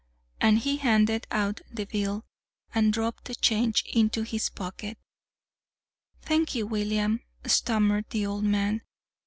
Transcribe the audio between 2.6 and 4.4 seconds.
and dropped the change into